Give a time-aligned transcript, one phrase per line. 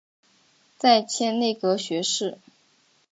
[0.79, 2.39] 再迁内阁学士。